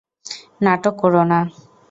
[0.63, 1.39] নাটক কোরো না।